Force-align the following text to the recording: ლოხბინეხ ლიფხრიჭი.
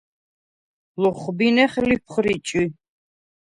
ლოხბინეხ 1.01 1.73
ლიფხრიჭი. 1.87 2.61